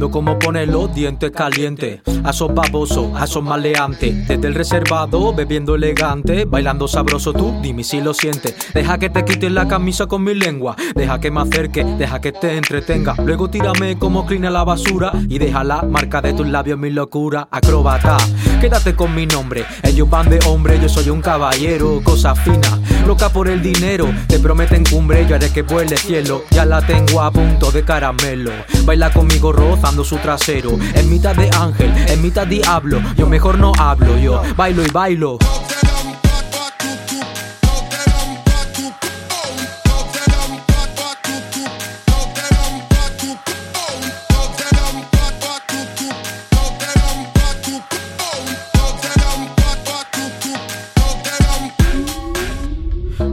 Viendo 0.00 0.12
cómo 0.12 0.38
pone 0.38 0.64
los 0.64 0.94
dientes 0.94 1.30
calientes 1.30 2.00
A 2.24 2.30
esos 2.30 2.54
babosos, 2.54 3.10
a 3.14 3.24
esos 3.24 3.42
maleantes. 3.42 4.26
Desde 4.26 4.48
el 4.48 4.54
reservado, 4.54 5.34
bebiendo 5.34 5.74
elegante. 5.74 6.46
Bailando 6.46 6.88
sabroso 6.88 7.34
tú, 7.34 7.52
dime 7.60 7.84
si 7.84 8.00
lo 8.00 8.14
sientes. 8.14 8.54
Deja 8.72 8.96
que 8.96 9.10
te 9.10 9.26
quite 9.26 9.50
la 9.50 9.68
camisa 9.68 10.06
con 10.06 10.24
mi 10.24 10.34
lengua. 10.34 10.74
Deja 10.94 11.20
que 11.20 11.30
me 11.30 11.42
acerque, 11.42 11.84
deja 11.84 12.18
que 12.18 12.32
te 12.32 12.56
entretenga. 12.56 13.14
Luego 13.22 13.50
tírame 13.50 13.98
como 13.98 14.24
clean 14.24 14.46
a 14.46 14.50
la 14.50 14.64
basura 14.64 15.12
Y 15.28 15.38
deja 15.38 15.64
la 15.64 15.82
marca 15.82 16.22
de 16.22 16.32
tus 16.32 16.48
labios 16.48 16.78
mi 16.78 16.88
locura. 16.88 17.48
Acróbata, 17.50 18.16
quédate 18.60 18.94
con 18.94 19.14
mi 19.14 19.26
nombre. 19.26 19.64
Ellos 19.82 20.08
van 20.08 20.28
de 20.28 20.38
hombre, 20.46 20.78
yo 20.80 20.88
soy 20.88 21.08
un 21.10 21.20
caballero. 21.20 22.00
Cosa 22.04 22.34
fina, 22.34 22.78
loca 23.06 23.30
por 23.30 23.48
el 23.48 23.62
dinero. 23.62 24.06
Te 24.28 24.38
prometen 24.38 24.84
cumbre, 24.84 25.26
yo 25.26 25.34
haré 25.34 25.50
que 25.50 25.62
vuele 25.62 25.96
cielo. 25.96 26.44
Ya 26.50 26.64
la 26.64 26.82
tengo 26.82 27.22
a 27.22 27.30
punto 27.32 27.72
de 27.72 27.82
caramelo. 27.82 28.52
Baila 28.84 29.10
conmigo 29.12 29.52
rozando 29.52 30.04
su 30.04 30.16
trasero. 30.18 30.78
En 30.94 31.08
mitad 31.08 31.34
de 31.34 31.50
ángel, 31.56 31.92
en 32.08 32.22
mitad 32.22 32.46
diablo. 32.46 33.00
Yo 33.16 33.26
mejor 33.26 33.58
no 33.58 33.72
hablo, 33.78 34.18
yo 34.18 34.42
bailo 34.56 34.84
y 34.84 34.90
bailo 34.90 35.38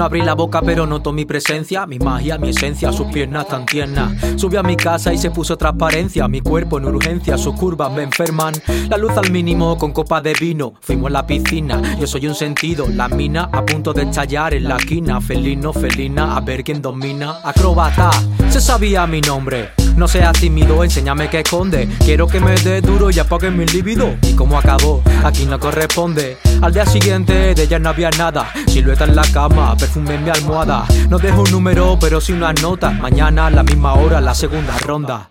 No 0.00 0.06
abrí 0.06 0.22
la 0.22 0.32
boca 0.32 0.62
pero 0.62 0.86
noto 0.86 1.12
mi 1.12 1.26
presencia, 1.26 1.84
mi 1.84 1.98
magia, 1.98 2.38
mi 2.38 2.48
esencia, 2.48 2.90
sus 2.90 3.08
piernas 3.08 3.46
tan 3.48 3.66
tiernas. 3.66 4.14
Subí 4.36 4.56
a 4.56 4.62
mi 4.62 4.74
casa 4.74 5.12
y 5.12 5.18
se 5.18 5.30
puso 5.30 5.58
transparencia, 5.58 6.26
mi 6.26 6.40
cuerpo 6.40 6.78
en 6.78 6.86
urgencia, 6.86 7.36
sus 7.36 7.54
curvas 7.54 7.92
me 7.92 8.04
enferman. 8.04 8.54
La 8.88 8.96
luz 8.96 9.12
al 9.18 9.30
mínimo 9.30 9.76
con 9.76 9.92
copa 9.92 10.22
de 10.22 10.32
vino, 10.32 10.72
fuimos 10.80 11.08
a 11.08 11.12
la 11.12 11.26
piscina, 11.26 11.98
yo 11.98 12.06
soy 12.06 12.26
un 12.26 12.34
sentido, 12.34 12.86
la 12.88 13.10
mina 13.10 13.50
a 13.52 13.62
punto 13.66 13.92
de 13.92 14.04
estallar 14.04 14.54
en 14.54 14.68
la 14.68 14.78
quina, 14.78 15.20
felino, 15.20 15.70
felina, 15.74 16.34
a 16.34 16.40
ver 16.40 16.64
quién 16.64 16.80
domina. 16.80 17.36
Acróbata, 17.44 18.10
se 18.48 18.62
sabía 18.62 19.06
mi 19.06 19.20
nombre. 19.20 19.72
No 19.96 20.08
seas 20.08 20.38
tímido, 20.40 20.82
enséñame 20.82 21.28
qué 21.28 21.40
esconde. 21.40 21.86
Quiero 21.98 22.26
que 22.26 22.40
me 22.40 22.54
dé 22.54 22.80
duro 22.80 23.10
y 23.10 23.18
apague 23.18 23.50
mi 23.50 23.66
libido. 23.66 24.16
¿Y 24.22 24.34
cómo 24.34 24.58
acabó? 24.58 25.02
Aquí 25.24 25.44
no 25.44 25.60
corresponde. 25.60 26.38
Al 26.62 26.72
día 26.72 26.86
siguiente 26.86 27.54
de 27.54 27.62
ella 27.62 27.78
no 27.78 27.90
había 27.90 28.08
nada. 28.10 28.50
Silueta 28.66 29.04
en 29.04 29.14
la 29.14 29.24
cama, 29.30 29.76
perfume 29.90 30.14
en 30.14 30.24
mi 30.24 30.30
almohada. 30.30 30.84
No 31.08 31.18
dejo 31.18 31.42
un 31.42 31.50
número, 31.50 31.98
pero 32.00 32.20
sí 32.20 32.32
una 32.32 32.52
nota. 32.52 32.90
Mañana 32.90 33.46
a 33.46 33.50
la 33.50 33.62
misma 33.64 33.94
hora, 33.94 34.20
la 34.20 34.34
segunda 34.34 34.78
ronda. 34.78 35.30